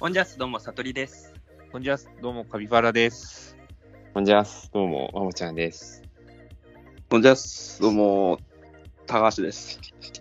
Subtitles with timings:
[0.00, 1.34] オンジャスどうも、さとりです。
[1.72, 3.56] こんにちは、どうも、カピバラです。
[4.14, 4.46] こんにちは。
[4.72, 6.04] どうも、まもちゃんです。
[7.10, 7.36] こんにちは。
[7.80, 8.38] どうも、
[9.08, 9.80] 高橋です。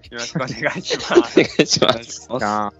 [0.09, 1.39] よろしくお願いしおます。
[1.39, 2.27] 願いします。
[2.43, 2.73] あ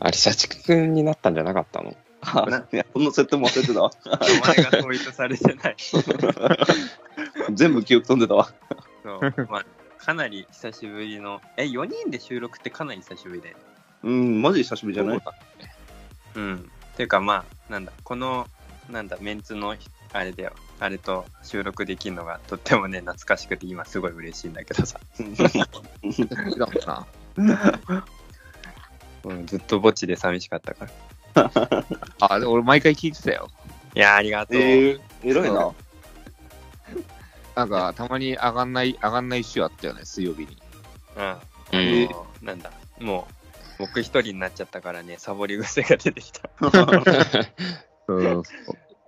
[0.00, 1.94] あれ、社畜くんになったんじゃなかったの？
[2.22, 3.90] あいや、この設定も忘れてたわ。
[4.06, 5.76] 名前が統一されてない。
[7.52, 8.50] 全部記憶飛んでたわ。
[9.04, 9.66] そうまあ、
[9.98, 13.54] かなり久しぶりの、え、4人で収録ってかなり久しぶりで。
[14.04, 15.20] うん、マジ久しぶりじゃない？
[16.38, 16.70] うん。
[16.96, 18.46] ていうかまあ、なんだ、この、
[18.88, 19.76] なんだ、メンツの、
[20.12, 20.52] あれだよ。
[20.80, 25.00] あれと収録できるのがとってもね、懐かしくて今すごい嬉しいんだけどさ。
[25.18, 27.06] だもんな。
[29.24, 30.86] うん、ずっと墓地で寂しかったか
[31.34, 31.84] ら。
[32.20, 33.50] あ、で俺毎回聞いてたよ。
[33.94, 34.60] いやー、ありがとう。
[34.60, 35.72] えー、偉いな。
[37.56, 40.56] なんか、たまに上がんない、上がんない週あったよね、水曜日に。
[41.16, 41.22] うん。
[41.22, 41.40] あ
[41.72, 43.34] うんのなんだ、もう、
[43.78, 46.50] 僕一人になっちゃったからね、サボり癖が出てきた。
[48.06, 48.42] そう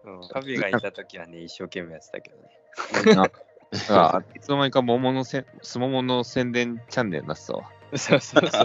[0.03, 3.15] うん、カビがいた時はね、一生懸命やってたけどね。
[3.15, 3.41] なんか、
[4.35, 7.71] いつの間にか桃のせん、すももの宣伝チャンネルになってたわ。
[7.97, 8.61] そうそうそ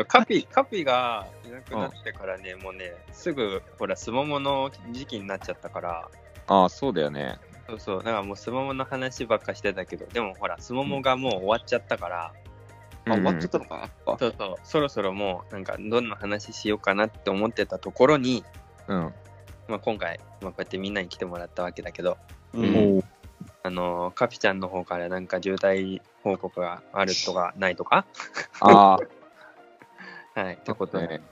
[0.00, 0.04] う。
[0.06, 6.10] カピ、カピがいなくなってからね、もうね、すぐ、ほら、スモモの時期になっちゃったから、
[6.46, 7.38] ああ、そうだよね。
[7.68, 12.32] そうそう、だからもうスモモの話ばっかしてたけど、でもほら、スモモがもう終わっちゃったから、
[13.06, 18.44] あ、終わっちゃったのかな、そうそう、そろそろもう、なんか、どんな話しようかなって思ってたところに、
[18.88, 19.12] うん。
[19.68, 22.18] まあ、今回、まあ、こうやってみんなに来てもらったわけだけど、
[22.52, 23.04] うんうん
[23.62, 28.06] あのーカピちゃんの方からなんか渋滞報告があるとかないとか？
[28.60, 28.98] あ
[30.34, 30.54] はい。
[30.54, 31.22] ってことで、ね。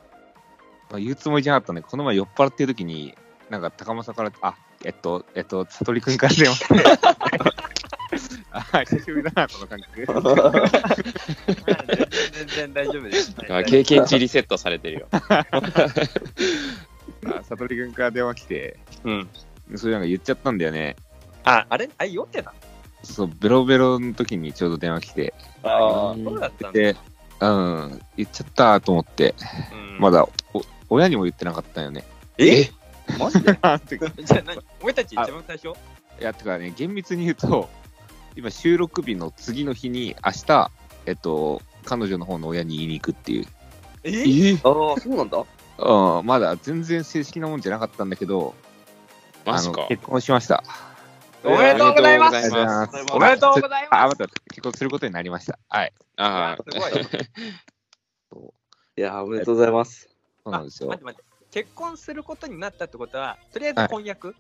[0.91, 1.83] まあ、言うつもりじゃなかったね。
[1.83, 3.15] この前酔っ払ってる時に、
[3.51, 6.69] なんか高政から、あ、えっと、えっと、悟りくんから電話。
[8.55, 10.07] あ久しぶりだな、この感覚。
[12.47, 13.35] 全然大丈夫です。
[13.51, 15.07] あ経験値リセットされてるよ。
[15.13, 15.47] あ
[17.45, 19.29] 悟りくんから電話来て、うん。
[19.77, 20.97] それなんか言っちゃったんだよね。
[21.45, 21.89] あ、あれ？
[21.97, 22.53] あれ、酔ってた
[23.03, 26.73] そう、ベロベロの時にちょうど電話来て、あそうだったんだ。
[26.73, 26.97] で、
[27.41, 29.35] うん、言っちゃったと思って、
[29.73, 30.11] うんま。
[30.11, 32.05] だお親にも言ってなかったよね。
[32.39, 32.71] え？
[33.19, 33.59] マジで？
[33.63, 34.63] あてか じゃあ何？
[34.83, 35.69] 俺たち一番最初？
[35.69, 35.73] い
[36.25, 37.69] や、てかね、厳密に言うと、
[38.35, 40.71] 今収録日の次の日に、明日、
[41.07, 43.47] えっと、彼女の方の親に言いに行くっていう。
[44.05, 44.59] え？
[44.65, 45.45] ああ、そうなんだ。
[45.79, 48.55] うん、まだ全然正式なもんじゃなかったんだけど、
[49.45, 49.87] マジか。
[49.89, 50.63] 結婚しました。
[51.45, 55.59] おめでとうございますおめでとうございますますおめでとうございあ、ます待って、結婚することになりました。
[55.69, 55.93] はい。
[56.17, 56.93] ああ、すごい。
[58.97, 60.09] いやー、おめでとうございます。
[60.45, 61.05] そうなんですよあ待って。
[61.05, 61.33] 待って。
[61.51, 64.35] 結婚することになったってことは、とりあえず婚約、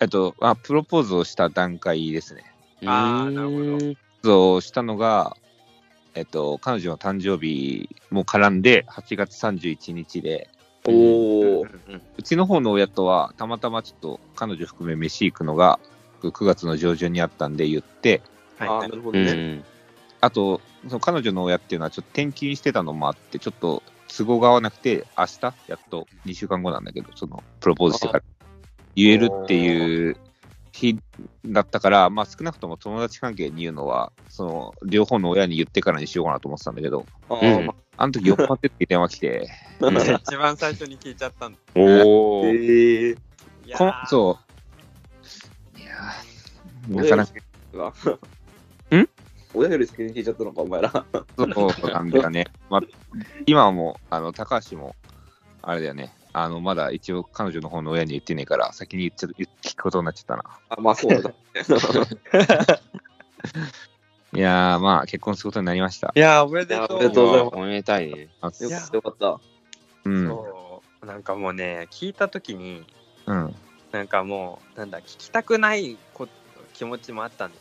[0.00, 2.53] えっと、あ、プロポーズをした段階ですね。
[2.84, 5.36] あーなるほどうーんプロポーズをしたのが、
[6.14, 10.48] えっと、彼女の誕生日も絡んで、8月31日で、
[10.86, 12.00] おうんー。
[12.16, 15.80] うちの方の親とは、たまたまちょっと彼女含め飯行くのが、
[16.22, 18.22] 9月の上旬にあったんで言って、
[18.58, 19.32] はいああ、なるほうどね。
[19.56, 19.64] ん。
[20.20, 23.82] あと、その彼女の親っていうのはちょっと転勤してたのもあって、ちょっと
[24.16, 28.22] 都合が合わなくて、明日、やっと2週間後なんだけど、そのプロポーズしてから
[28.94, 30.16] 言えるっていう
[30.74, 30.98] 日
[31.46, 39.48] だったから、まあ少なくとも友達関係に言うのは、その両方の親に言ってからにしようかなと思ってたんだけど、あうんーあの時酔っ払ってって電話来て、
[40.26, 41.58] 一番最初に聞いちゃったんだ。
[41.76, 43.18] おえー。
[44.06, 44.38] そ
[45.76, 45.80] う。
[45.80, 47.32] いやーなかなか
[48.96, 49.08] ん？
[49.54, 50.90] 親より先に聞いちゃったのか、お前ら。
[51.36, 52.46] そうなんだよね。
[52.68, 52.80] まあ、
[53.46, 54.96] 今はもう、あの、高橋も、
[55.62, 56.12] あれだよね。
[56.34, 60.42] あの、まだ一応彼女の方の親に言ってねえから、先に言っちゃ言聞くことになっちゃったな。
[60.68, 61.30] あ、まあそうだ。
[64.34, 66.12] いやー、まあ、結婚することになりました。
[66.12, 66.96] いやー、おめでとう。
[66.96, 68.22] おめでとうございますおめでたいね。
[68.22, 69.40] よかった、よかった。
[70.06, 70.26] うん。
[70.26, 72.84] そうなんかもうね、聞いたときに、
[73.26, 73.54] うん。
[73.92, 76.26] なんかもう、なんだ、聞きたくないこ
[76.72, 77.60] 気持ちもあったんだよ。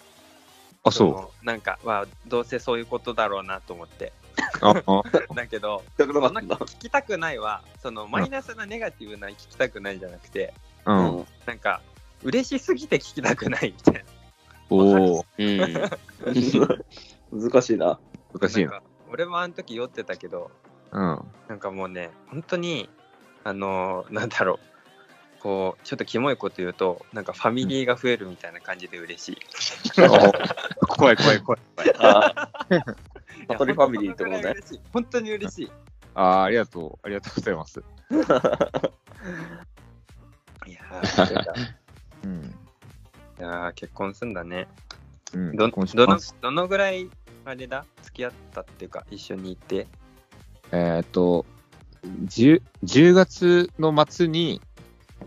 [0.83, 4.13] あ、そのなんか、まあ、どうせそういうことだろうなと思って。
[4.61, 4.65] う。
[4.65, 6.55] あ、あだけど、聞きたくなかそのったんだ。
[6.57, 10.53] 聞きたくないは、そのマイナスなネガティブな聞きたくないじゃなくて、
[10.85, 11.17] うん。
[11.19, 11.25] うん。
[11.45, 11.81] なんか、
[12.23, 14.01] 嬉しすぎて聞きたくないみたいな。
[14.69, 15.93] おー、
[17.31, 17.41] うん。
[17.51, 17.99] 難しいな。
[18.33, 18.81] 難しいな。
[19.09, 20.51] 俺もあの時酔ってたけど、
[20.91, 21.19] うん。
[21.47, 22.89] なんかもうね、本当に、
[23.43, 24.73] あのーなんだろう、
[25.41, 29.37] こう、ちょっとキモいこと言うと、なんかファミリーが増えるみたいな感じで嬉しい。
[30.87, 31.61] 怖い怖い怖い
[33.49, 35.71] や悟りファミリーってことね本当に嬉しい本当に嬉しい。
[36.15, 37.05] あーありがとう。
[37.05, 37.79] ありがとうございます。
[40.65, 41.75] いやー
[42.23, 42.43] うん。
[43.39, 44.67] いやー結婚すんだね。
[45.33, 45.55] うん。
[45.55, 47.09] どどのどのぐらい、
[47.45, 47.85] あれだ？
[48.03, 49.87] 付き合ったっていうか、一緒にいて。
[50.71, 51.45] えーっと、
[52.25, 54.61] 10, 10月の末に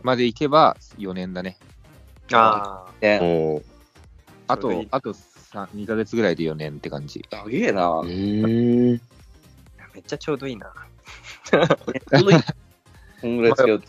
[0.03, 1.59] まで行けば4年だね。
[2.33, 3.17] ああそれ
[4.81, 7.25] いい、とあと3 2ヶ月ぐらいで4年って感じ。
[7.33, 8.03] あげえな。
[8.03, 8.99] めっ
[10.07, 10.73] ちゃちょうどいいな。
[11.45, 12.39] ちょうどいい
[13.21, 13.81] こんぐらい。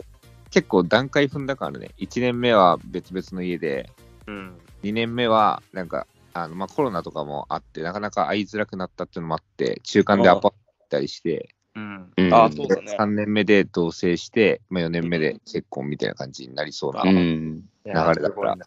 [0.50, 1.92] 結構段階踏んだからね。
[1.98, 3.90] 1年目は別々の家で、
[4.28, 4.58] うん。
[4.84, 12.14] 2年目はなんか、あのまあ、コロナとかもあって、なかなか会いづらくなったっていうのもあって、中間でアパート行ったりして、うん。
[12.18, 18.66] うんあそうだね3年目で同棲して、まあ、4年目で結婚みたいな感じになりそうな、流れだからすごいな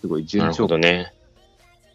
[0.00, 1.12] すごい順調ね。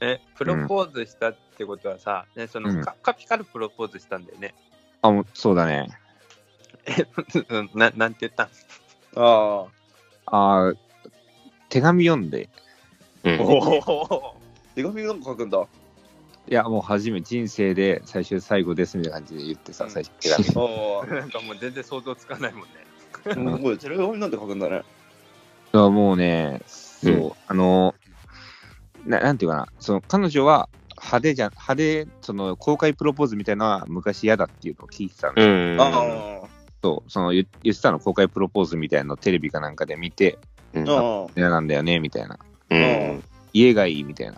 [0.05, 4.53] え、プロポーズしたってことはさ、ね、その、うんカカピカルプロポーズしたんだよね。
[5.01, 5.87] あ、もうそうだね。
[6.85, 7.05] え、
[7.49, 8.43] うんななんて言った？
[8.43, 8.49] ん
[9.15, 9.65] あ
[10.25, 10.77] あー
[11.69, 12.49] 手紙読んで、
[13.23, 13.39] うん。
[13.39, 14.39] おあ。
[14.75, 15.65] 手紙なんか書くんだ。
[16.49, 20.49] いや、もう初め人生で最終最後ですみたいな感じで言ってさ、うん最初手紙。
[20.49, 22.67] あなんかもう全然想像つかないもんね。
[23.31, 23.35] あ。
[23.61, 24.77] もう手紙なんて書くんだね。
[24.77, 24.85] だか
[25.71, 27.95] らもうね、そう、うんあの、
[29.05, 30.69] ななんていうかな、その彼女は
[31.03, 35.33] 派手じゃ、派手、その公開プロポーズみたいなのは昔嫌だっていうのを聞いてたの。
[35.37, 35.77] うん。
[35.79, 36.47] あ
[36.81, 40.39] そう、その言言ってたの、公開プロポーズみたいなのをテレビかなんかで見て、
[40.73, 40.85] うん。
[41.35, 42.39] 嫌なんだよね、みたいな。
[42.69, 43.23] うん。
[43.53, 44.33] 家がいいみたいな。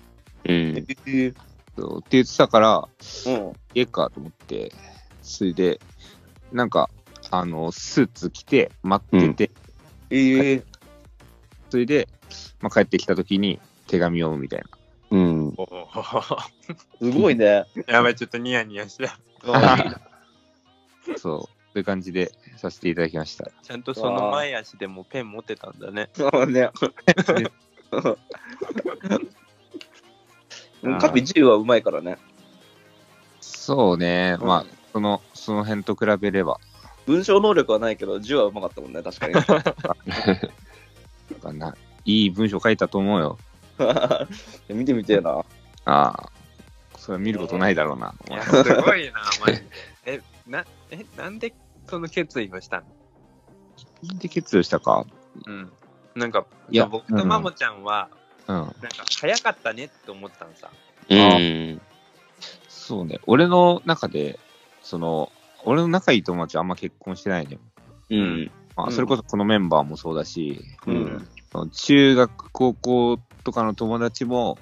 [0.45, 0.77] うん。
[0.77, 2.87] って言ってたから、
[3.27, 3.53] うん。
[3.73, 4.71] 家かと思って、
[5.21, 5.79] それで、
[6.51, 6.89] なんか、
[7.31, 9.51] あの、スーツ着て待ってて、
[10.11, 10.63] ええ
[11.69, 12.07] それで、
[12.61, 14.65] まあ、帰ってきた時に手紙を読むみたいな。
[15.11, 15.55] うん。
[17.01, 17.65] すごいね。
[17.87, 19.09] やばい、ちょっとニヤニヤして。
[19.47, 19.99] あ
[21.05, 23.51] そう、そういう感じでさせていただきました。
[23.61, 26.09] ちゃんとその前足でもペン持ってたんだね。
[26.33, 26.71] あね。
[30.99, 32.17] カピ10はうまいからね。
[33.41, 36.59] そうね、うんまあ、その、その辺と比べれば、
[37.05, 39.33] 文章能力はないけど、10はうまかったもんね、確かに。
[41.41, 43.37] かないい文章書いたと思うよ。
[44.69, 45.43] 見てみてえな。
[45.85, 46.29] ああ、
[46.97, 48.13] それは見ることないだろうな。
[48.29, 49.69] いや、すごいな、 マジで。
[50.05, 51.53] え、な、え、なんで
[51.87, 52.83] その決意をしたの？
[54.03, 55.05] なんで決意したか
[55.45, 55.71] うん。
[56.15, 58.09] なんか、いや僕とマモちゃんは、
[58.47, 58.55] うん。
[58.55, 58.73] なんか
[59.19, 60.71] 早かったねって思ったのさ。
[61.09, 61.81] うん。
[62.67, 63.19] そうね。
[63.25, 64.39] 俺の中で、
[64.81, 65.31] その、
[65.63, 67.59] 俺の仲いい友達はあんま結婚してないのよ。
[68.11, 68.51] うん。
[68.75, 71.27] まあ、うんそれこそこのメンバーもそうだし、うん。
[71.71, 74.57] 中学、高校とかの友達も、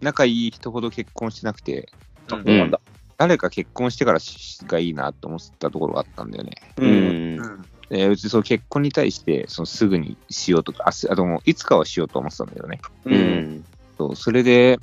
[0.00, 1.88] 仲いい人ほど結婚してなくて、
[2.28, 2.80] うんそうなんだ。
[3.18, 6.52] 誰か結婚してからしがいいなと思ったところがあったんだよね。
[6.78, 6.84] う。
[6.84, 7.66] うんん。
[7.90, 12.80] で、うちその結婚に対して、そのすぐにしようとか、あすあともういつかはしようと思ってたんだけどね。
[13.04, 13.18] ううん。
[13.58, 13.64] ん。
[13.98, 14.78] そうそれで、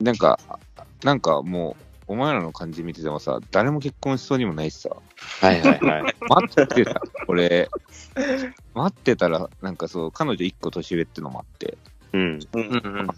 [0.00, 0.38] なんか、
[1.02, 4.90] なんかもう、お前らの感じ見ててもさ、誰も結婚しそうにもないしさ、
[5.40, 6.14] はいはいはい。
[6.28, 7.68] 待ってた、俺、
[8.74, 11.78] 待ってたら、なんかそう、彼女1個年上ってのもあって、
[12.16, 12.38] うん。
[12.38, 12.48] う。
[12.54, 13.00] うんん。
[13.00, 13.08] うん。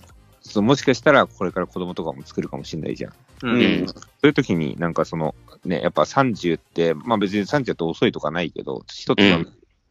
[0.40, 3.12] そうもしかしたらこれから子供とかも作るかもしれないじゃん。
[3.12, 3.16] う。
[3.42, 3.88] うんん。
[3.88, 5.34] そういう時になんかその、
[5.64, 9.44] ね、やっぱ30って、まあ別に30って遅いとかないけど、一つの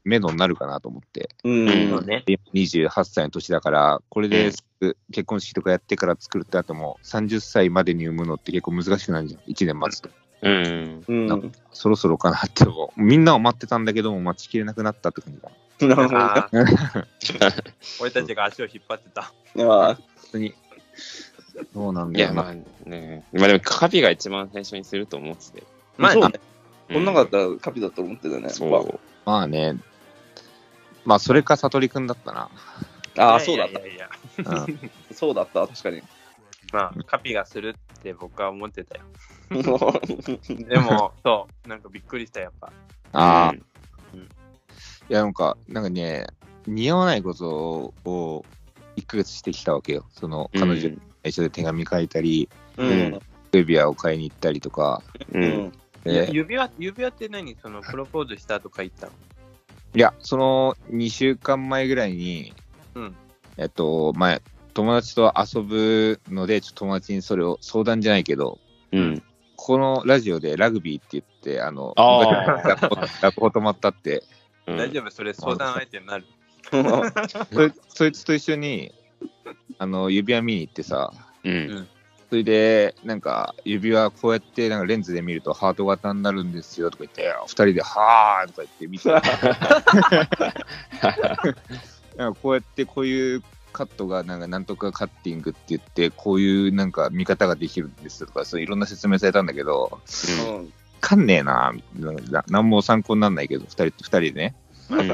[0.03, 1.89] 目処になるかなと思って、うん。
[1.89, 2.23] そうね。
[2.25, 4.51] で28歳の年だから、これで
[5.11, 10.09] 結婚式とかやってから作るってなっても、30歳までに産むのって結構難しくなるじゃん、1年待つと。
[10.41, 11.03] うん。
[11.07, 11.51] うん。
[11.71, 13.01] そろそろかなって思う。
[13.01, 15.39] みんなを待ってたんだけども、待ちきれなくなったって感じ
[15.79, 16.09] るほど
[18.01, 19.31] 俺たちが足を引っ張ってた。
[19.55, 19.63] ね。
[19.63, 20.03] ああ本
[20.33, 20.55] 当に。
[21.73, 22.43] そうなんいや、だよな。
[22.43, 23.23] まあね。
[23.33, 25.63] まあでも、カピが一番最初にすると思ってて。
[25.97, 26.39] まあそうね。
[26.89, 28.49] うこんなかったらカピだと思ってたよね。
[28.49, 28.99] そう。
[29.25, 29.77] まあね。
[31.05, 32.49] まあ、それか、悟りくんだったな。
[33.17, 34.09] ああ、そうだったいや。
[35.13, 36.01] そうだった、確かに。
[36.73, 39.03] まあ、カピがするって僕は思ってたよ。
[39.49, 42.71] でも、そう、なんかびっくりした、やっぱ。
[43.13, 43.63] ああ、うん
[45.09, 46.27] いや、なんか、なんかね、
[46.65, 48.45] 似合わないことを
[48.97, 50.05] 1ヶ月してきたわけよ。
[50.11, 53.19] その、彼女に内緒で手紙書いたり、うん。
[53.53, 55.01] 指輪を買いに行ったりとか。
[55.31, 55.39] う。
[55.39, 55.73] うん
[56.05, 57.57] 指輪、指輪って何？
[57.61, 59.13] そのプロポーズしたとか言ったの？
[59.93, 62.53] いや、その2週間前ぐらいに、
[62.95, 63.15] うん。
[63.57, 64.41] えっと、前、
[64.73, 68.59] 友達と遊ぶので、ちょっと友達にそれを相談じゃないけど、
[68.91, 69.23] うん。
[69.55, 74.23] このラジオでラグビーって言って、あの、あーラップラップ止まったって、
[74.75, 76.25] 大丈夫それ相談相手になる。
[77.53, 78.93] そいそいつと一緒に、
[79.77, 81.87] あの、指輪見に行ってさ、うん。
[82.29, 89.09] それで、なんか、指輪こうやって、なんかレンズで見るとハート型になるんですよとか言って、二人で、はーとか言って見て、
[92.17, 100.01] なんかこうやってこういうカットが、なんかなんとかカッティングって言って、こういうなんか見方ができるんですとか、そういろんな説明されたんだけど、
[100.47, 100.73] うん。
[100.99, 101.73] かんねえな。
[102.29, 104.55] ななんも参考にならないけど、二人、二人でね。
[104.89, 105.07] うん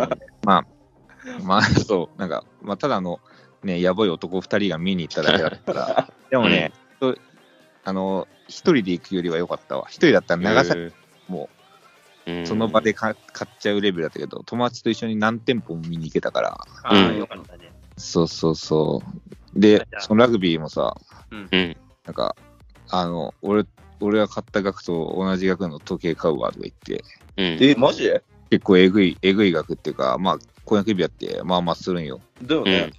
[1.43, 3.19] まあ、そう、なんか、まあ、ただの、
[3.63, 7.17] ね、やばい男二人が見に行っただけだったから、 でもね、そう
[7.85, 9.85] あの、一人で行くよりは良かったわ。
[9.87, 10.93] 一人だったら長崎
[11.27, 11.49] も
[12.25, 16.49] うんその場でか買っちゃうレベルだったけど、友達と一緒に何店舗も見に行けたから、
[16.83, 17.71] ああ、うんよかったね。
[17.97, 19.01] そうそうそ
[19.55, 19.59] う。
[19.59, 20.95] でそのラグビーもさ、
[21.31, 21.49] うん。
[22.05, 22.35] なんか、
[22.89, 23.65] あの、俺、
[24.03, 27.03] 俺が買った額と同じ額の時計買うわとか言って、
[27.37, 27.57] うん。
[27.61, 28.03] え、マジ？
[28.03, 32.21] で結構えぐい、えぐい額っていうか、まあ、婚約指輪って、まあまあするんよ。
[32.41, 32.91] だよね。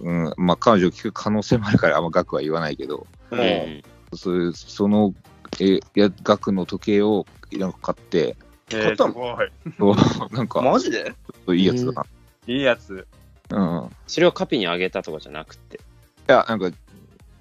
[0.00, 3.82] うん、まあ彼女を聞く可能性もあるから、あんま額は言わないけど、うもん。
[4.14, 5.14] そういう、その、
[5.60, 8.36] え、や、額の時計を、なんか買って、
[8.68, 9.14] 買ったの？
[9.14, 9.98] えーすごい。
[9.98, 11.14] そうなんう、か、マジで？
[11.48, 12.04] いいやつだな。
[12.46, 13.06] いいやつ。
[13.50, 13.86] うん。
[13.86, 15.80] いそれをカピにあげたとかじゃなくて。
[16.26, 16.70] や、なんか、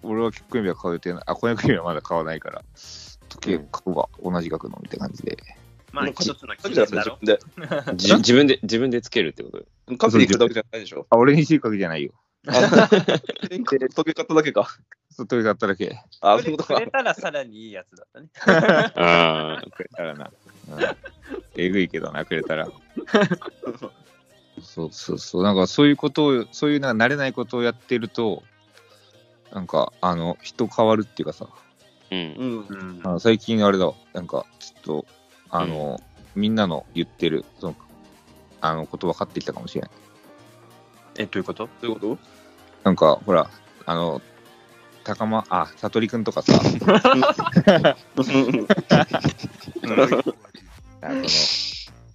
[0.04, 1.24] 俺は結婚指輪買う予定ない。
[1.26, 2.64] あ、婚約指輪まだ買わないから、
[3.30, 5.38] 時計買うわ、同じ額の、みたいな感じで。
[5.92, 7.18] まあ、一つの記念だろ。
[7.22, 7.40] で
[7.96, 9.50] じ自分で、自分でつけるってこ
[9.88, 9.98] と？
[9.98, 11.08] カフェに行くだけじゃないでしょ。
[11.10, 12.14] あ、俺に収穫じゃないよ。
[12.48, 14.68] あ、時計買っただけか。
[15.12, 16.00] そう、 時計買っただけ。
[16.22, 16.92] あ、そういうことかくれ。
[16.92, 18.92] たらさらにいいやつだったね。
[18.96, 19.72] ああ。
[19.72, 20.32] くれたらな。
[20.70, 20.80] うん、
[21.58, 22.70] えぐいけどな、くれたら。
[24.62, 25.44] そうそうそう。
[25.44, 28.44] なんかそういうことを、そういうなんか慣れないことをやってると、
[29.52, 31.48] なんか、あの、人変わるっていうかさ、
[32.12, 32.20] うん。
[32.38, 32.68] うん。
[32.68, 35.06] うんあの最近あれだわ、なんか、ちょっと、
[35.50, 36.00] あの、
[36.36, 37.76] みんなの言ってる、その、
[38.62, 39.92] あの、こと分かってきたかもしれない。
[41.20, 41.70] え、どういうこと？
[41.82, 42.18] どういうこ
[42.84, 43.50] なんか、ほら、
[43.86, 44.22] あの、
[45.04, 46.66] 高間、あ、悟りくんとかさ、と
[51.02, 51.24] あの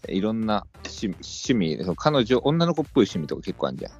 [0.09, 3.93] いろんな趣趣味、その彼女、女の子っぽい趣味とか結構あるじゃん。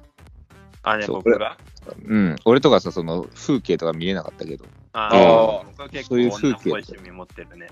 [0.85, 1.57] あ、ね、そう僕が？
[2.05, 5.61] うん、俺とかさ、その風景とか見れなかったけど、ああー。
[5.61, 6.69] あ、僕は結構そういう女っぽい風景。
[6.69, 7.67] 趣味持ってるね。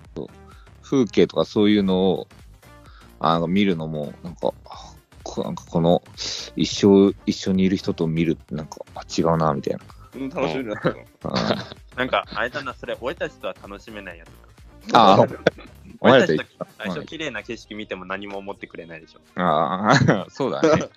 [0.82, 2.27] 風景とかそういうのを
[3.20, 4.93] あの見るのも、なんか、あ
[5.24, 6.03] こなんかこの
[6.55, 9.79] 一生一緒にいる人と見るってなんかあ違うなみたいな。
[10.15, 10.82] うん楽しみだな。
[11.24, 14.29] あ なんか、あれだな、それ、俺たちとは楽しめないやつ
[14.93, 15.25] あ
[16.03, 16.38] 俺たち
[16.77, 19.22] 最初、綺麗な景色見ても何も思ってくれないでしょ。
[19.41, 20.89] ああ、そうだね。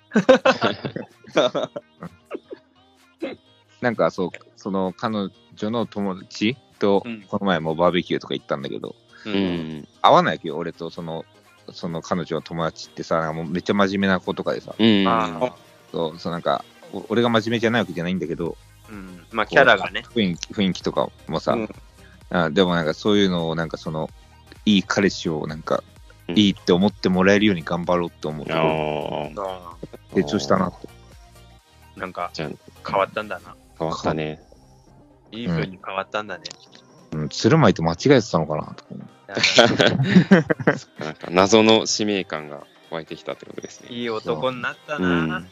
[3.79, 8.95] なんかそう、その彼女の友達とうん、この前もバーベキューとか行ったんだけど、
[9.25, 9.29] う。
[9.29, 9.87] ん。
[10.01, 11.25] 合わないわけよ、俺とその、
[11.71, 15.07] その彼女の友達ってさ、もうめっちゃ真面目な子とかでさ、うん。
[15.07, 15.53] あ
[15.91, 18.57] そう、そうなんか、お俺が真面目じゃないわけじゃないんだけど、
[18.89, 19.25] あ、うん。
[19.31, 20.03] まあ、キャラがね。
[20.13, 21.69] 雰囲気雰囲気とかもさ、うん
[22.29, 24.09] あでもなんかそういうのをなんかその
[24.67, 25.81] いい彼氏をなんか
[26.27, 29.75] うんいいって思ってもらえるように頑張ろうって思うとああ
[30.13, 30.89] 成長したなって。
[31.95, 32.49] あ、なんか、じゃあ、
[32.85, 33.55] 変わったんだな。
[33.79, 34.41] 変わったね。
[35.31, 36.43] いい風に変わったんだね。
[37.13, 38.83] うん、鶴舞と間違えてたのかなと
[41.03, 43.89] なんか謎の使命感が湧いてきたってことですね。
[43.89, 45.07] いい男になったうな。
[45.07, 45.29] ん。
[45.29, 45.47] なんい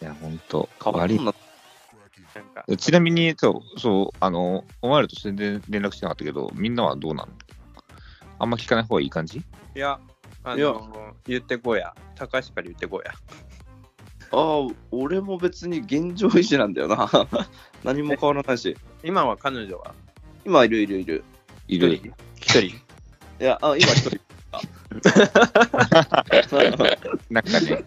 [0.00, 7.28] や、ほんと、変わっ悪いたんだか、ちなみに、そう、そう、あの、お前らと全然連絡してなかったけど、みんなはどうなの？
[8.38, 9.38] あんま聞かない方がいい感じ？
[9.38, 9.42] い
[9.78, 9.98] や、
[10.44, 11.94] あいやの、言ってこうや。
[12.14, 13.12] 高橋から言ってこうや。
[14.32, 17.08] ああ、俺も別に現状維持なんだよな。
[17.84, 18.76] 何も変わらないし。
[19.04, 19.94] 今は彼女は？
[20.44, 21.24] 今いるいるいる。
[21.68, 22.12] いる？
[22.36, 22.60] 一人？
[23.40, 24.20] いや、あ今一人。
[27.30, 27.84] なんかね、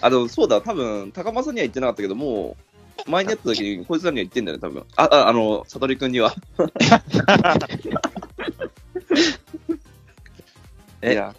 [0.00, 2.56] あ、でもそうだ、多分高間さんには言ってなかったけど、も
[3.06, 4.84] う、前にやった時に、こいつらには言ってんだよね、多分。
[4.96, 6.32] あ、ああの、悟りくんには。
[11.02, 11.12] え？
[11.12, 11.34] いや、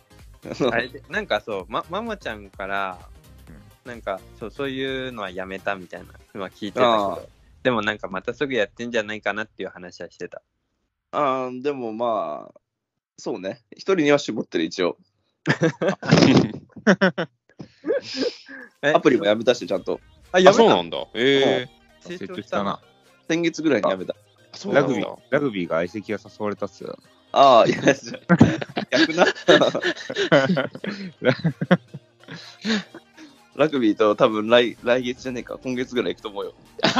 [0.71, 2.99] あれでなんかそう、ま、ママちゃんから、
[3.85, 7.29] なんかそうそういうのはやめたみたいなのは聞いてたけど、
[7.63, 10.41] でもなんかまたすぐやってんじゃないかなっていう話はしてた。
[11.11, 12.59] あーでもまあ、
[13.17, 13.63] そうね。
[13.71, 14.97] 一人には絞ってる、一応。
[18.81, 18.91] え？
[18.91, 19.99] アプリもやめたし、ちゃんと。
[20.31, 20.63] あ、あ、やめた？
[20.63, 20.97] そうなんだ。
[21.13, 21.69] ええ。
[22.01, 22.81] 成成長しな長したたな。。
[23.29, 24.15] 先月ぐらいにやめた。
[24.53, 26.97] そうなんだラグビー。、ラグビーが相席が誘われたっすよ。
[27.33, 27.77] ああ、いや、
[28.91, 29.25] 逆な？
[33.55, 36.53] ラグビーと多分来来月じゃねえか、今月ぐらい行くと思うよ。
[36.81, 36.91] こっ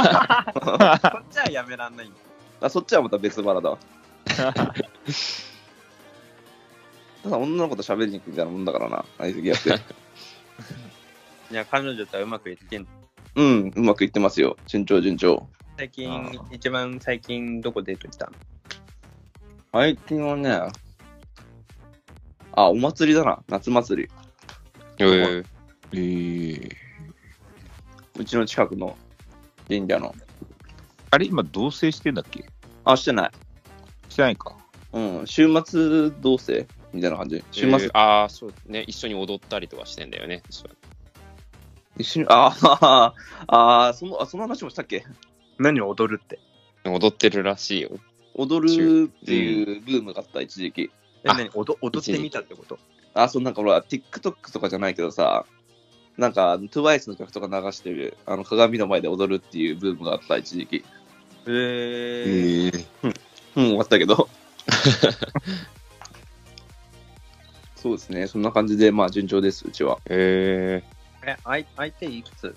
[1.30, 2.16] ちはやめらんないんだ。
[2.62, 3.78] あ、そっちはまた別腹だわ。
[7.22, 9.70] ただ女の子と喋りに行くみたいなもんだからな、相席やって。
[11.50, 12.88] いや、彼女とはうまくいってんの
[13.36, 14.56] うん、うまくいってますよ。
[14.66, 15.48] 順調順調。
[15.76, 18.32] 最近一番最近どこデート行ったの？
[19.74, 20.56] 最近はね、
[22.52, 24.08] あ、お祭りだな、夏祭り。
[25.00, 25.44] ええ。
[25.90, 26.70] えー、
[28.16, 28.96] うちの近くの
[29.66, 30.14] 神社の。
[31.10, 32.44] あれ、今同棲してんだっけ？
[32.84, 33.30] あ、してない。
[34.08, 34.56] してないか。
[34.92, 36.68] うん、週末同棲？
[36.92, 37.42] みたいな感じ。
[37.50, 38.84] 週末、えーああ、そうね。
[38.86, 40.44] 一緒に踊ったりとかしてんだよね。
[41.98, 43.12] 一緒に、あー
[43.48, 45.04] あー、その、あ、その話もしたっけ？
[45.58, 46.38] 何を踊るって？
[46.84, 47.90] 踊ってるらしいよ。
[48.34, 50.90] 踊るっていうブームがあった、一時期。
[51.24, 52.78] え、踊踊ってみたってこと？
[53.14, 55.46] あ、そう、なんかほら、TikTok とかじゃないけどさ、
[56.16, 60.84] なんか、TWICE の曲とか流してる、あの、鏡の前で踊るっていうブームがあった、一時期。
[61.46, 63.14] えー、ええ。
[63.56, 64.28] うん、終わったけど。
[67.76, 69.98] そうですね、そんな感じで、まあ、順調です、うちは。
[70.06, 70.82] え
[71.22, 72.54] え、相相手いくつ？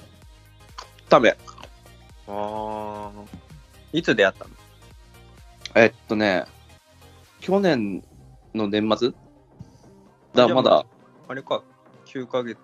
[1.09, 1.35] ダメ。
[2.27, 3.11] ああ。
[3.93, 4.51] いつ出会ったの？
[5.77, 6.45] えっとね、
[7.39, 8.03] 去年
[8.55, 9.13] の年末？
[10.33, 10.87] だ、まだ、
[11.27, 11.61] あれか、
[12.05, 12.57] 9ヶ月。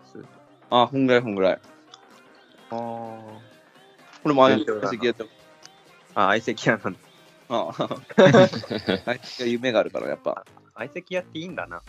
[0.72, 1.54] あ、ほんぐらいほんぐらい。
[1.54, 1.60] あ
[2.72, 2.80] あ。
[2.80, 3.40] こ
[4.26, 4.58] れも相
[4.90, 5.26] 席やって
[6.16, 7.00] あ、相席屋なんだ。
[7.50, 7.74] ああ。
[9.06, 10.44] 相席が夢があるから、やっぱ。
[10.76, 11.84] 相席屋っていいんだな。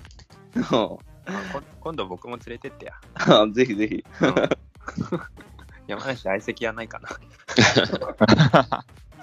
[1.81, 2.93] 今度僕も連れてってや。
[3.51, 4.05] ぜひぜひ。
[4.21, 4.35] うん
[5.87, 7.09] 山梨相席屋ないかな。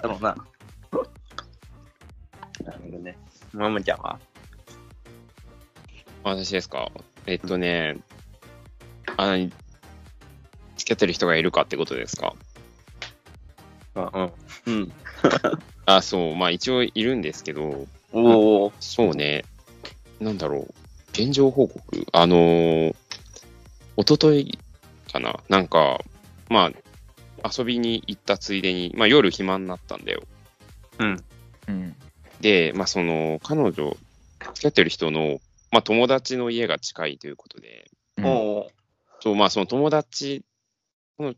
[0.02, 0.36] だろうな。
[2.64, 3.16] なるほどね。
[3.52, 4.18] ママちゃんは
[6.24, 6.90] 私ですか？
[7.26, 7.96] えっとね、
[9.16, 9.48] あの、
[10.76, 12.34] 付き合ってる人がいるかってことですか？
[13.94, 14.32] うんうん。
[14.66, 14.92] うん。
[15.86, 16.36] あ、そう。
[16.36, 18.72] まあ一応いるんですけど、おお。
[18.80, 19.44] そうね。
[20.20, 20.74] なんだろう。
[21.10, 22.06] 現状報告？
[22.12, 22.94] あのー、
[23.96, 24.58] 一昨日
[25.12, 25.40] かな？
[25.48, 26.00] なんか、
[26.48, 26.70] ま
[27.42, 30.22] あ、遊びに行ったついでに、まあ夜暇になったんだよ。
[31.00, 31.24] うん。
[31.68, 31.96] うん。
[32.42, 33.96] で、まあその、彼女、付
[34.60, 38.70] き合ってる人の、まあ友達の家が近いということで、うんおお。
[39.20, 40.44] そう、まあその友達、
[41.18, 41.36] 彼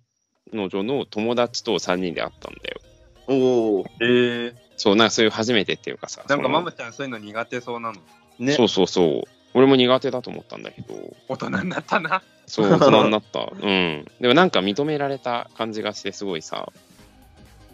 [0.69, 2.81] 女の友達と3人で会ったんだよ。
[3.29, 3.85] おお。
[4.01, 6.25] えー、そう、なんかそういう初めてっていうかさ。
[6.27, 8.01] なんかママちゃんそういうの苦手そうなの。
[8.39, 8.53] ね。
[8.53, 9.31] そうそうそう。
[9.53, 10.95] 俺も苦手だと思ったんだけど、
[11.29, 12.23] 大人になったな。
[12.47, 13.41] そう、大人になった。
[13.41, 14.05] うん。
[14.21, 16.73] でもなんか認められた感じがして、すごいさ、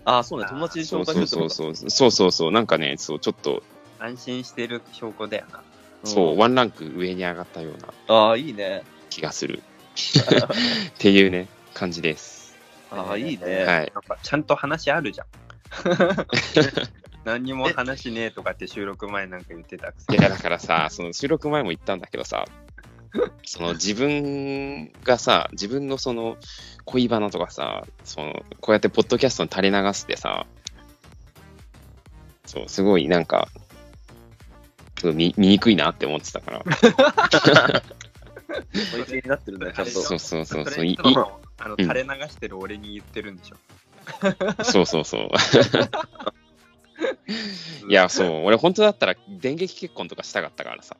[0.04, 0.46] あ、そうね。
[0.48, 3.62] 友達にそう紹介そうするってことそうそう、そうそうそう、なんかね、そう、ちょっと、
[3.98, 5.62] 安心してる証拠だよな。
[6.04, 8.82] そう、ワンランク上に上がったようなああ、いいね。
[9.10, 9.62] 気がする。
[9.94, 12.56] っていうね、感じです。
[12.90, 13.64] ああ、いいね。
[13.64, 13.92] はい。
[13.94, 15.26] なんかちゃんと話あるじゃん。
[17.24, 20.18] 何にも話ねえとかって収録前なんか言ってたくせに。
[20.18, 22.46] いや、だからさ、その収録前も言ったんだけどさ、
[23.44, 26.36] その自分がさ、自分のその
[26.84, 30.46] 恋バナとかさ、そのこうやってポッドキャストに垂れ流してさ、
[32.46, 33.48] そう、すごいなんか、
[34.98, 36.64] すごい見見にくいなって思ってたから。
[39.08, 39.90] になってるね、ちゃんと。
[39.90, 40.86] そうそうそうそそう。
[40.86, 40.98] いい
[41.58, 43.56] あのうん垂れ流してる俺に言ってるんでしょ。
[44.64, 45.30] そうそうそう。
[47.88, 50.96] いや、そう、俺本当だったら電撃結婚とかしたかったからさ、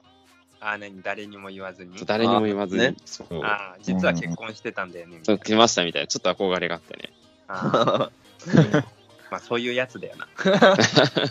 [0.61, 1.97] あ、何誰にも言わずに？
[2.07, 5.21] 誰にも言わずに、あねそう、あ実は結婚してたんだよね。
[5.23, 7.11] そ、いうな来ましたみたいな、ちょっと憧れがあってね。
[7.49, 8.85] あー
[9.31, 10.29] まあそういうやつだよな。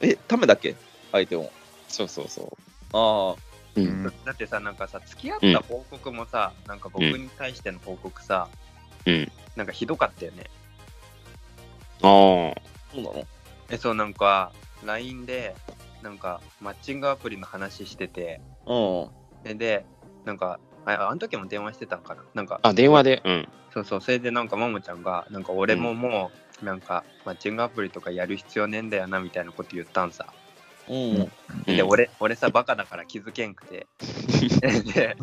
[0.00, 0.76] え、ためだっけ？
[1.12, 1.52] 相手も。
[1.88, 2.56] そうそうそ
[2.92, 3.40] ああ。
[3.76, 3.80] う。
[3.80, 3.84] う。
[3.84, 8.48] うんんだってさ、なんかさ、付き合った報告もさ、なんか僕に対しての報告さ、
[9.06, 9.32] うん。
[9.54, 10.44] なんかひどかったよね。
[12.02, 12.54] あそ
[12.94, 13.26] うなの？
[13.70, 14.52] え、そう、なんか、
[14.84, 15.54] LINE で、
[16.02, 19.08] なんか、マッチングアプリの話してて、うん。
[19.44, 19.86] で、で
[20.24, 22.22] なんか、ああの時も電話してたんかな。
[22.34, 22.68] なんか、あ。
[22.68, 23.48] あ、電話で、うん。
[23.72, 26.30] そうそう、それでなんか、ももちゃんが、なんか、俺もも
[26.62, 30.26] う、なんか、マッチングアプリとかやる必要ねえんだよな、みたいなこと言ったんさ。
[30.88, 31.14] うん。
[31.64, 33.86] で、うん俺、俺さ、バカだから気づけんくて。
[34.60, 35.16] で、で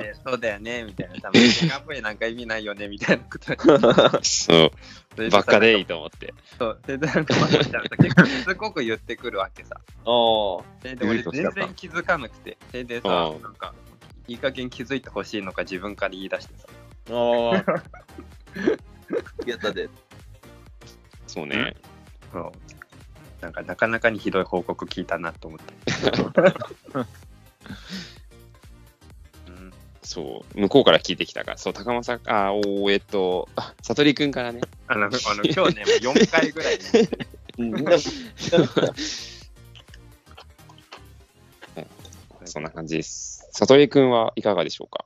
[0.00, 1.16] でそうだよね、みたいな。
[1.20, 4.70] さ、マッチングアプリなんか意味ないよね、みたいなことそう。
[5.30, 6.32] ばっかでいいと思って。
[6.58, 6.80] そう。
[6.86, 9.76] で、なんか、まこちゃんさ、結構しつこく言ってくるわけさ。
[9.78, 9.84] ああ。
[10.04, 12.58] それで、俺全然気づかなくて。
[12.70, 13.74] それでさ、うんなんか、
[14.26, 16.68] いい加減気づいてほしいのか自分から言い出してさ。
[17.10, 17.64] ああ。
[19.46, 19.88] やったで。
[21.26, 21.74] そうね。
[22.32, 22.52] そう
[23.40, 25.74] なんか、なかなかにひどい報告聞いたなと思って。
[30.16, 30.60] うん、そう。
[30.60, 31.58] 向こうから聞いてきたから。
[31.58, 34.60] そう、高間さん、あ、おーえっと、あ、さとりくんからね。
[34.86, 36.84] あの、あの今日ね、もう4回ぐらい、ね、
[42.44, 43.48] そんな感じです。
[43.52, 45.04] さとりくんはいかがでしょうか？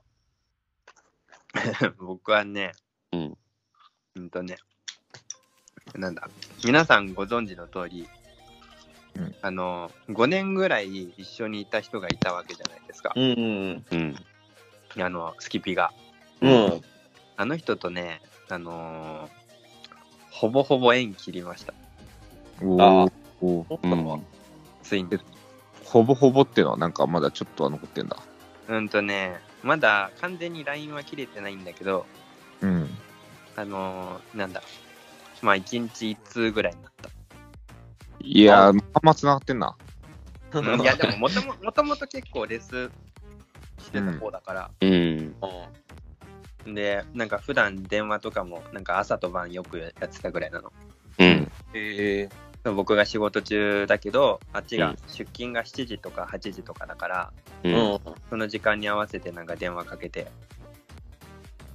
[1.97, 2.73] 僕はね、
[3.11, 3.37] うん。
[4.15, 4.57] うんとね、
[5.95, 6.29] なんだ、
[6.63, 8.07] 皆さんご存知の通り、
[9.15, 13.13] うんあの、5年ぐらい一緒にいた人がいたわけじゃないですか。
[13.15, 13.85] うん。
[13.91, 14.15] うん。
[15.01, 15.91] あの、スキピが。
[16.41, 16.81] うん。
[17.37, 19.43] あの人とね、あのー
[20.29, 21.73] ほぼほぼ縁切りました。
[22.61, 23.05] お
[23.41, 24.23] おうなの
[24.81, 25.09] ついに。
[25.85, 28.17] ほぼほぼっていうのはなんかまだちょっとは残ってんだ。
[28.67, 32.05] うんとね、まだ完全に LINE は切れてないんだけど、
[32.61, 32.89] うん。
[33.55, 34.63] あのーなんだ、
[35.43, 37.09] まあ1日1通ぐらいになった？
[38.19, 39.75] いやー、まあまあ繋がってんな。
[40.53, 42.89] うんいや、でももとももともと結構レス
[43.93, 45.35] してた方だから、うん。
[46.73, 50.73] で、なんか普段電話とかも、なんか朝と晩よくやってたぐらいなの。
[51.19, 51.51] うん。
[51.75, 52.29] え
[52.63, 57.69] 僕が仕事中だけど、あっちがうん出勤が7時とか8時とかだから、う。
[57.69, 57.99] うんん。
[58.29, 60.27] その時間に合わせてなんか電話かけて、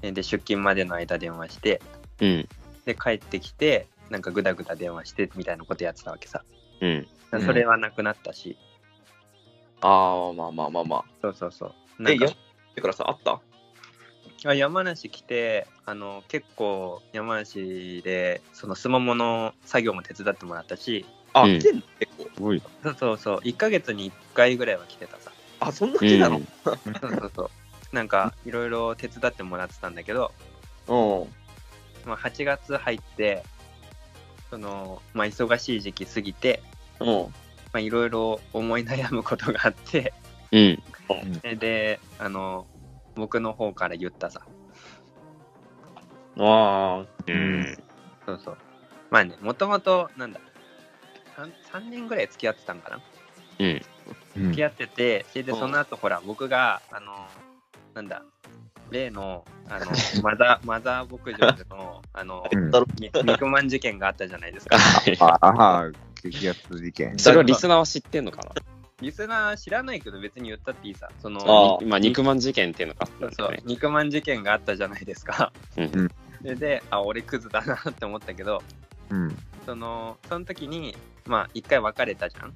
[0.02, 1.80] で、出勤までの間電話して、
[2.20, 2.48] うん。
[2.84, 6.42] で、帰ってきて、なんかぐだぐだ電話してみたいなことやってたわけさ。
[6.80, 6.88] うん。
[7.30, 8.56] うんそれはなくなったし、
[9.82, 11.04] ああ、まあまあまあまあ。
[11.20, 11.74] そうそうそう。
[11.98, 12.24] なえ、んか。
[12.26, 12.34] やっ
[12.74, 13.40] てからさ、あった？
[14.48, 21.04] あ山梨来てあの結構山梨でそのスモモの作業も手伝ってもらったし。
[21.32, 21.58] あ、うん。
[21.58, 21.82] 来てんの？
[21.98, 22.22] 結構。
[22.34, 22.62] すごい。
[22.84, 23.38] そうそうそう。
[23.38, 25.32] 1ヶ月に1回ぐらいは来てたさ。
[25.60, 26.40] あ、そんな来てたの？
[26.64, 27.50] そうそうそう。
[27.92, 30.30] なんかいろいろ手伝ってもらってたんだけど、
[30.86, 32.08] うん。
[32.08, 33.42] まあ、8月入って
[34.50, 36.62] その、まあ、忙しい時期過ぎて
[37.00, 37.06] うん。
[37.08, 37.30] ま
[37.74, 40.12] あいろいろ思い悩むことがあって
[40.52, 41.58] うん。
[41.58, 42.66] であの
[43.14, 44.42] 僕の方から言ったさ。
[46.38, 47.04] あ。
[47.26, 47.78] うん。
[48.26, 48.58] そうそう。
[49.10, 50.40] まあねもともとなんだ
[51.38, 53.00] 3, 3年ぐらい付き合ってたんかな。
[53.60, 53.82] うん。
[54.36, 54.44] うん。
[54.46, 55.58] 付き合ってて、それでうん。
[55.58, 57.28] その後ほら、僕が、あの、
[57.94, 58.22] なんだ、
[58.90, 59.86] 例の、あの、
[60.22, 62.44] マザー、マザー牧場での、あの、
[63.22, 64.76] 肉まん事件があったじゃないですか。
[65.20, 65.90] ああ、
[66.22, 67.18] 激アツ事件。
[67.18, 68.77] それはリスナーは知ってんのかな？
[69.00, 71.08] リスナー知らないけど別に言ったっていいさ。
[71.22, 73.62] その、あまあ、肉まん事件っていうのがあった。
[73.64, 75.52] 肉まん事件があったじゃないですか。
[75.76, 76.10] うん
[76.42, 78.62] でで、あ、俺クズだなって思ったけど、
[79.10, 79.36] うん。
[79.66, 82.54] その、その時に、まあ、一回別れたじゃん。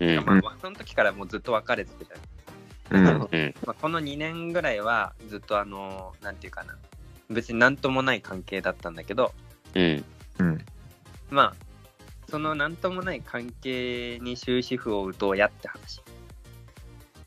[0.00, 0.24] うん。
[0.42, 3.06] まあ、その時からもうずっと別れてたじゃん。
[3.06, 3.28] うん。
[3.30, 3.54] うん。
[3.64, 6.76] まあ、この2年ぐらいはずっとあの、なんていうかな、
[7.30, 9.32] 別になんともない関係だったんだけど、
[9.74, 10.04] うん。
[10.40, 10.66] うん。
[11.30, 11.63] まあ、
[12.34, 16.02] そのなんともない関係に終止符を打とうやって話。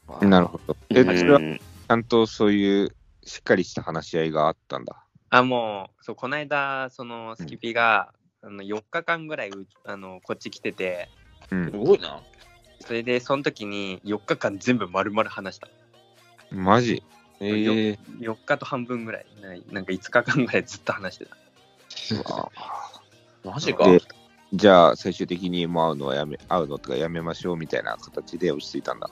[0.09, 0.25] あ。
[0.25, 0.75] なるほど。
[0.89, 2.93] え、それはうんちゃんとそういう
[3.23, 5.05] しっかりした話し合いがあったんだ。
[5.29, 11.07] あ、もう、そう、この間、そのスキピが、あの4日間ぐらいうあのこっち来てて、
[11.51, 11.71] うんす。
[11.71, 12.19] ごいな。
[12.81, 15.69] それでその時に4日間全部丸々話した。
[16.51, 17.01] マジ？
[17.39, 21.37] えー4日と半分ぐらい、ないなんか5日間ぐらいずっと話してた。
[23.45, 23.85] マジか。
[24.51, 29.09] で、じゃあ最終的にもう会うのはやめ、会うのとかやめましょうみたいな形で落ち着いたんだ。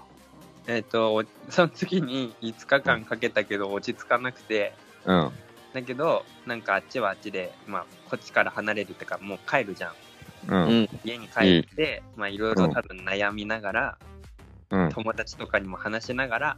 [0.68, 4.74] えっ、と、おその次に5日間かけたけど落ち着かなくて、
[5.06, 5.32] うん。
[5.74, 9.94] だけど、なんかあっちはあっちで、まあ、こっちから離れるってか、もう帰るじゃん。
[10.48, 10.68] うん。
[10.68, 10.90] うん。
[11.04, 13.98] 家に帰って、まあ、いろいろ多分悩みながら、
[14.72, 14.90] うん。
[14.90, 16.58] 友達とかにも話しながら、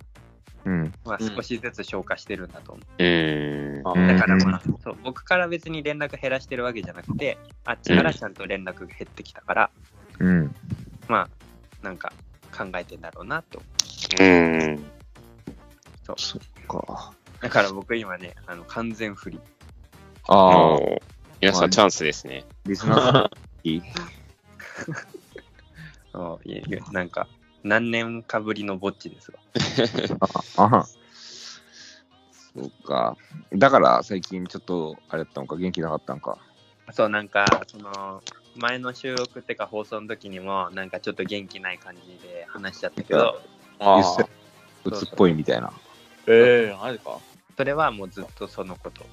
[0.65, 0.93] うん。
[1.03, 3.03] まあ、うん少しずつ消化してるんだと思う。
[3.03, 3.07] うん。
[3.07, 9.69] あうんだからまあ、そう、僕から別に連絡減らしてるわけじゃなくて、あっちからちゃんと連絡が減ってきたから、
[10.19, 10.55] うん。
[11.07, 11.29] まあ、
[11.85, 12.11] なんか
[12.57, 13.61] 考えてんだろうなと。
[14.19, 14.83] うん。
[16.03, 16.17] そっ
[16.67, 17.13] か。
[17.41, 19.39] だから僕今ね、あの完全不利。
[20.27, 21.01] ああ、おー
[21.41, 22.43] 皆さんチャンスですね。
[22.65, 23.29] リスナーさん
[23.67, 23.81] いい
[26.11, 27.27] そういやいやなんか、
[27.63, 29.39] 何年かぶりのぼっちですわ。
[30.57, 30.87] あ あ。
[32.57, 33.15] そうか。
[33.53, 36.37] だから最近ちょっと、あれだったのか、元気なかったのか？
[36.91, 38.23] そう、なんか、その、
[38.55, 43.39] 前の収録ってか放送の時にも、なんかちょっと元気ない感じで話しちゃったけど、
[43.79, 44.23] あ言って
[44.89, 45.71] たうつっぽいみたいな。
[46.25, 47.19] ええマジか。
[47.55, 49.05] それはもうずっとそのこと。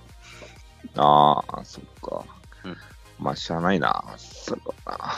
[0.96, 2.24] ああ、そっか。
[2.64, 2.76] うん
[3.18, 4.04] まあ、しゃあないな。
[4.16, 5.14] そうだな。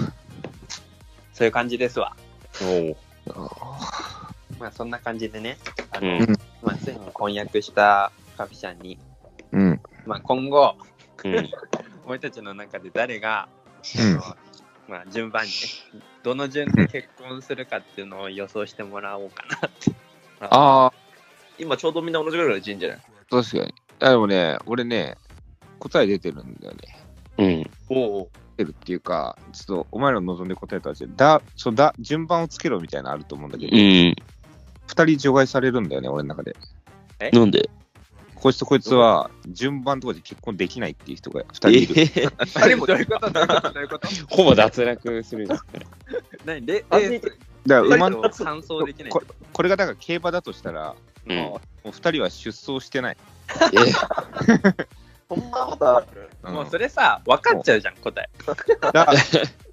[1.32, 2.16] そういう感じですわ。
[2.60, 2.96] おー
[3.34, 4.25] あ
[4.58, 5.58] まあそんな感じでね、
[5.90, 6.26] あの、うん。
[6.62, 9.80] まあついに婚約したカフィちゃんに、ーうん。
[10.06, 10.76] まあ今後、
[11.24, 11.50] うん。
[12.06, 13.48] 俺たちの中で誰が、
[13.98, 14.20] うん
[14.88, 15.50] まあ順番に、
[16.22, 19.92] どの順で結婚するかっていうのを予想してもらおうかなって。
[20.40, 20.92] ああ、
[21.58, 22.98] 今ちょうどみんな同じぐらいの人じゃない
[23.30, 23.74] 確かに。
[24.00, 25.16] あでもね、俺ね、
[25.78, 27.06] 答え出てるんだよね。
[27.38, 27.96] うん。
[27.96, 28.30] おお。
[28.56, 34.14] 出てるっていうか、ちょっとお前らの望んで答えたらだ、そうだ、順番をつけろみたいなのあると思うんだけど、う
[34.86, 35.06] 二、ん。
[35.06, 36.56] 人除外されるんだよね、俺の中で。
[37.32, 37.68] なんで？
[38.34, 41.94] こいつとこいつは順番とかで結婚できないっていう人が二人いる。
[41.98, 42.28] え？
[42.60, 43.30] あれもどういうこと？
[43.30, 43.70] どういうこと？
[43.72, 45.60] どういうことほぼ脱落するじゃん。
[46.44, 46.64] 何？
[46.66, 50.94] レあレースだから馬の馬の参走できないことこれがだから競馬だとしたら、
[51.26, 53.16] うんもう二人は出走してない。
[55.28, 56.30] そんなことある？
[56.44, 58.28] うんもうそれさ、分かっちゃうじゃん、答え。
[58.92, 59.08] だ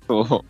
[0.07, 0.43] そ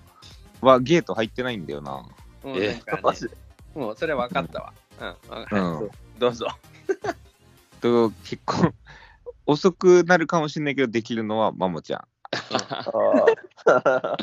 [0.61, 0.65] う。
[0.65, 1.91] はゲート入ってないんだよな。
[1.91, 2.07] も
[2.43, 3.31] うなんかね、マジで。
[3.75, 4.73] もうそれ分かったわ。
[4.99, 6.47] うん、うんったどうぞ。
[7.81, 8.73] と結婚、
[9.45, 12.01] 遅くなるかもしれないけど、できるのはマモちゃん。
[12.31, 13.25] あ
[13.65, 14.15] ー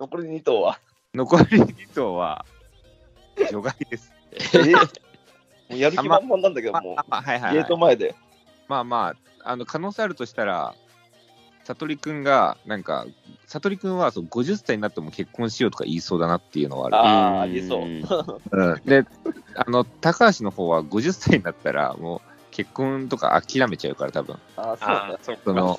[0.00, 0.78] 残り2頭は。
[1.14, 2.44] 残り2頭は
[3.50, 4.12] 除外です。
[4.54, 4.80] えも
[5.70, 7.66] うやる気満々なんだけど、まもうあ、まあはいはい、ゲはい。
[7.66, 8.14] ート前で。
[8.68, 10.74] まあまあ、あの可能性あるとしたら、
[11.66, 13.06] 悟りくんが、なんか、
[13.46, 16.96] 悟りくんはそう50歳になっても結婚しようとか言いそうだなっていうのはある。
[16.96, 18.40] ああ、うん言えそう。
[18.52, 19.04] うん、で、
[19.56, 24.36] あの、高橋の方は50歳になったら、もう結婚とか諦めちゃうから、多分。
[24.56, 25.38] ああ、そうああね、。
[25.44, 25.76] その、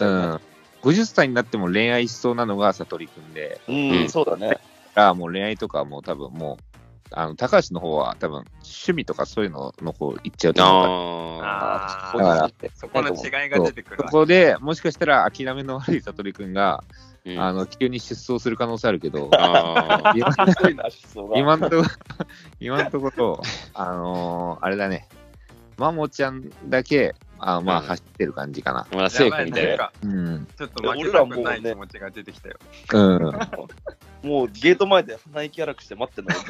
[0.00, 0.40] うん。
[0.82, 4.58] 50歳になっても恋愛しそうなのが悟りくんで、うん、うんそうだね。
[4.94, 6.71] あもう恋愛とかはもう多分もう、
[7.14, 11.52] あの、高橋の方は多分趣味とかそういうのの方行っちゃうと思うから。
[11.52, 14.10] ああそこの違いが出てくるそわ。
[14.10, 19.30] こでもしかしたら諦めの悪い悟りくんが、ーあの、急に出走する可能性あるけど、
[20.14, 21.38] 今すごいな、思想が。
[21.38, 21.82] 今んところ、
[22.60, 23.42] 今んところ、
[23.74, 25.08] あのーあれだね、
[25.76, 27.14] マモちゃんだけ、
[27.44, 28.86] あまあ、うん走ってる感じかな。
[28.92, 29.90] まだセーフみたいな。
[30.02, 30.46] うん。
[30.56, 32.56] ちょっと負けたくない気持ちが出てきたよ。
[32.92, 33.18] うん。
[34.22, 36.40] もうゲート前で鼻息荒くして待ってんのよ。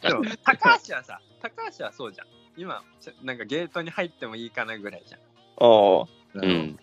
[0.00, 2.28] でも、高橋はさ、高橋はそうじゃん。
[2.56, 5.20] 今、ちょなんかゲートに入ってもいいかなぐらいじゃん。
[5.20, 6.78] あうん。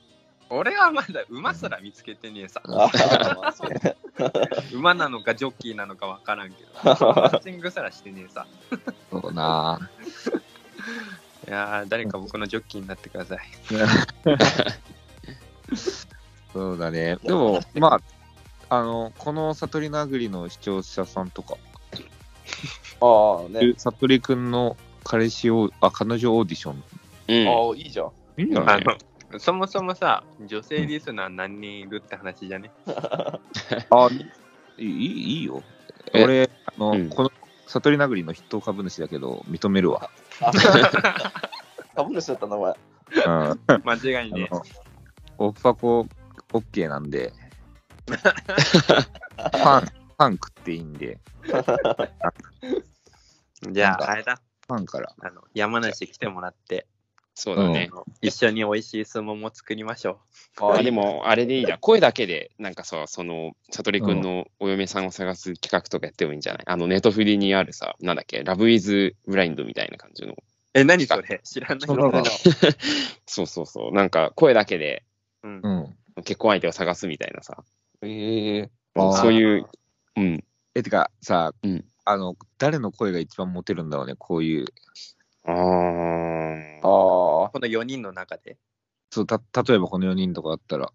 [0.50, 2.62] 俺はまだ馬すら見つけてねえさ。
[2.68, 2.84] あ。
[2.84, 3.96] ああ、そうね。
[4.74, 8.46] 馬なのかジョッキーなのかわからんけど、マッチングすらしてねえさ。
[9.10, 9.90] そうな。
[11.48, 13.40] いやー、誰か僕のジョッキーになってください。
[16.54, 17.18] そうだね。
[17.24, 18.00] でも、ま
[18.70, 21.56] あ、あの、この悟り殴りの視聴者さんとか、
[23.02, 23.74] ああ、ね。
[23.78, 26.84] 悟りくんの彼氏を、あ、彼女オーディション。
[27.28, 27.48] うん。
[27.48, 28.12] ああ、いいじゃん。
[28.38, 28.84] いいんじゃない？
[28.86, 28.98] あ
[29.34, 32.72] の、そもそもさ、女性リスナー何人いるって話じゃね？
[33.90, 34.10] あ
[34.78, 35.62] いいいいよ。
[36.14, 36.24] え？
[36.24, 37.32] 俺、あの、うんこの
[37.68, 40.10] 悟り殴りの筆頭株主だけど、認めるわ。
[41.96, 42.76] 株主だった名前。
[43.26, 43.60] うん。
[43.84, 44.64] 間違いねあの
[45.38, 46.08] オフパコ
[46.52, 47.34] OK なんで、
[49.52, 51.20] パン、パン食っていいんで、
[53.72, 54.42] じゃあ、あれだ。
[54.68, 55.14] パンから。
[55.20, 56.88] あの山梨来てもらって、
[57.36, 57.90] そうだね。
[58.22, 60.20] 一緒に美味しい相撲も作りましょ
[60.62, 61.80] あでも、あれでいいじゃん。
[61.80, 66.64] 声だけで、なんかさ、その、悟りくんのお嫁さんを探す企画とかやってもいいんじゃない？
[66.68, 70.34] あの、ネットフリにあるさ、なんだっけ、ラブイズブラインドみたいな感じの。
[70.34, 70.36] う。
[70.76, 71.42] え、何それ？
[71.44, 72.24] 知らないそのの
[73.26, 73.94] そうそうそう。
[73.94, 75.04] なんか、声だけで
[75.44, 75.70] うんう
[76.22, 76.24] ん。
[76.24, 77.64] 結婚相手を探すみたいなさ。
[78.04, 79.68] ええあーそういう、
[80.18, 80.44] うん。
[80.76, 84.66] え、てかさ、うんあの、誰の声が一番モテるんだろうね、こういう。
[85.46, 87.50] あーああ。
[87.50, 88.58] この4人の中で？
[89.12, 90.92] そう、た、例えばこの4人とかだったら、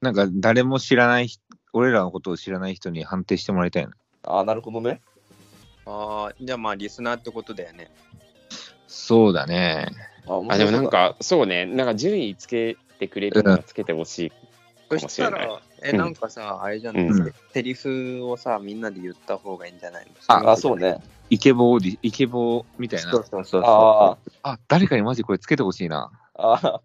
[0.00, 3.92] なんか誰も知らない人、俺らのことを知らない人に判定してもらいたいな。
[4.24, 5.00] ああ、なるほどね。
[5.86, 7.90] ああ、じゃあまあリスナーってことだよね。
[8.86, 9.88] そうだね。
[10.26, 14.32] あでもなん、か、そうね、なんか順位つけてくれるならつけてほしい。
[14.90, 20.06] そかもしれないしたら、え、うんなんかさ、あれじゃない、うんセリフをさ、みんなで言った方がいいんじゃない？
[20.06, 20.12] の
[20.48, 20.98] ああそうね。
[21.30, 23.18] イケボーディ、イケボーみたいなそ。
[23.18, 26.10] うそうそうああ、誰かにマジこれつけてほしいな。
[26.34, 26.80] あ、あ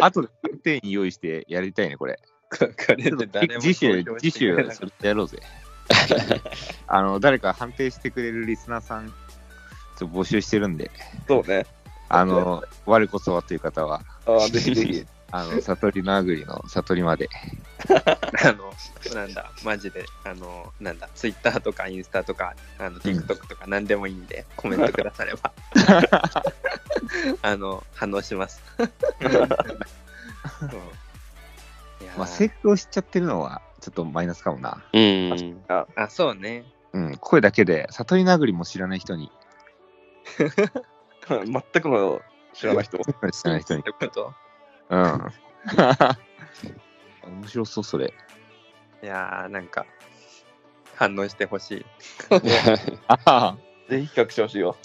[0.00, 0.28] あとで
[0.62, 2.18] 店員用意してやりたいね、これ。
[3.60, 5.38] 次週次週それやろうぜ。
[6.86, 9.08] あの、誰か判定してくれるリスナーさん、
[9.98, 10.90] ちょっと募集してるんで、
[11.26, 11.66] そうね。
[12.08, 15.06] あの、我こそはという方は、ああ、ぜひぜひ。
[15.30, 17.28] あの、悟りのあぐりの悟りまで。
[17.86, 17.96] た
[18.48, 18.72] あの、
[19.14, 25.52] なんだ、マジで、あの、なんだ、ツイッターとかインスタとか、あの、TikTok とか何でもいいんで、コメントくだされば、
[27.42, 28.62] あの、反応します。
[28.80, 28.88] うん
[32.00, 34.84] いやーまあ、セフを知っちゃってるのは、ちょっとマイナスかもな。
[34.92, 35.62] うん。
[35.68, 36.64] あ、そうね。
[36.92, 39.30] うん、声だけで、悟り殴りも知らない人に、
[40.38, 42.22] 全くの
[42.54, 42.98] 知らない人。
[42.98, 43.04] 知
[43.44, 43.82] らない人にっ。
[43.82, 44.34] てこと？
[44.90, 45.32] うん。
[47.40, 48.12] 面白そう、それ。
[49.02, 49.86] いやー、なんか、
[50.94, 51.86] 反応してほしい。
[53.06, 53.56] ああ。
[53.88, 54.76] ぜひ企画してほしいよ。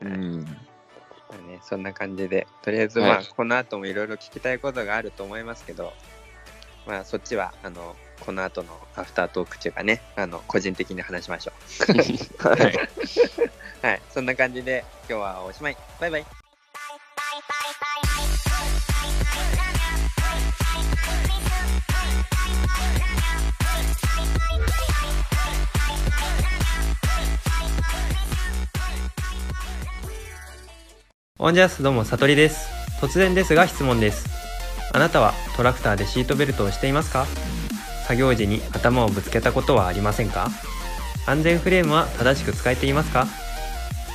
[0.00, 0.44] うん。
[0.44, 5.92] まあね、そんな感じで、とりあえず、まあ、はいこの後もいろいろ聞きたいことがあると思いますけど、
[6.86, 11.52] まあ、そっちは、あの、この後のアフタートーク中がね、あの、個人的に話しましょ
[12.38, 12.74] はい。
[13.82, 13.86] う。
[13.86, 15.76] はい、そんな感じで、今日はおしまい。
[16.00, 16.43] バイバイ。
[31.44, 32.70] オンジャスどうも、さとりです。
[33.02, 34.24] 突然ですが質問です。
[34.94, 37.26] あなたはトラクターでシートベルトをしていますか？
[38.08, 40.48] 作業時に頭をぶつけたことはありませんか？
[41.26, 43.26] 安全フレームは正しく使えていますか？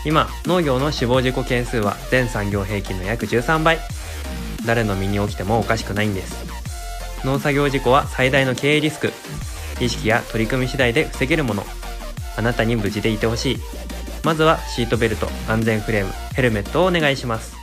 [0.08, 3.78] 今農業の死亡事故件数は全産業平均の約13倍。
[4.66, 6.36] 誰の身に起きてもおかしくないんです。
[7.24, 9.14] 農作業事故は最大の経営リスク。
[9.80, 11.64] 意識や取り組み次第で防げるもの。
[12.36, 13.60] あなたに無事でいてほしい。
[14.24, 17.59] まずはシートベルト安全フレームヘルメットをお願いします。